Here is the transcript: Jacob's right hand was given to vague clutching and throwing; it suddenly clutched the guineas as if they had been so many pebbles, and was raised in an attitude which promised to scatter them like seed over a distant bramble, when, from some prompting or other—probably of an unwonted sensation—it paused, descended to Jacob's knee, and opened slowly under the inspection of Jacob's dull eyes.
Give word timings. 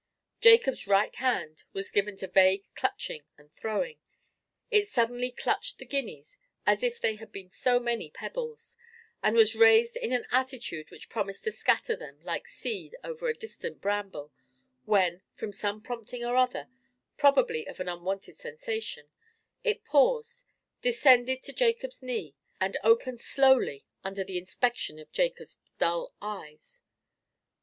Jacob's 0.39 0.87
right 0.87 1.15
hand 1.17 1.61
was 1.73 1.91
given 1.91 2.15
to 2.15 2.27
vague 2.27 2.65
clutching 2.73 3.21
and 3.37 3.53
throwing; 3.53 3.99
it 4.71 4.87
suddenly 4.87 5.29
clutched 5.29 5.77
the 5.77 5.85
guineas 5.85 6.39
as 6.65 6.81
if 6.81 6.99
they 6.99 7.17
had 7.17 7.31
been 7.31 7.51
so 7.51 7.79
many 7.79 8.09
pebbles, 8.09 8.75
and 9.21 9.35
was 9.35 9.53
raised 9.55 9.95
in 9.95 10.11
an 10.11 10.25
attitude 10.31 10.89
which 10.89 11.07
promised 11.07 11.43
to 11.43 11.51
scatter 11.51 11.95
them 11.95 12.19
like 12.23 12.47
seed 12.47 12.95
over 13.03 13.27
a 13.27 13.33
distant 13.35 13.79
bramble, 13.79 14.31
when, 14.85 15.21
from 15.35 15.53
some 15.53 15.79
prompting 15.79 16.25
or 16.25 16.35
other—probably 16.35 17.67
of 17.67 17.79
an 17.79 17.87
unwonted 17.87 18.35
sensation—it 18.35 19.83
paused, 19.85 20.45
descended 20.81 21.43
to 21.43 21.53
Jacob's 21.53 22.01
knee, 22.01 22.33
and 22.59 22.75
opened 22.83 23.21
slowly 23.21 23.85
under 24.03 24.23
the 24.23 24.39
inspection 24.39 24.97
of 24.97 25.11
Jacob's 25.11 25.55
dull 25.77 26.15
eyes. 26.19 26.81